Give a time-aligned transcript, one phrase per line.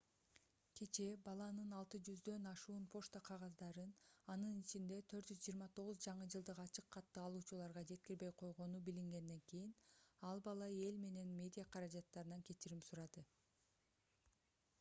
[0.77, 3.91] кечээ баланын 600 ашуун почта кагаздарын
[4.35, 9.75] анын ичинде 429 жаңы жылдык ачык катты алуучуларга жеткирбей койгону билингенден кийин
[10.31, 13.25] ал бала эл менен медиа каражаттарынан кечирим сурады